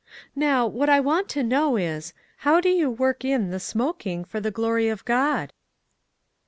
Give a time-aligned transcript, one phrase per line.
[0.35, 4.23] Now, what I want to know is,' How do you work in the smok ing
[4.25, 5.53] for the glory of God?'!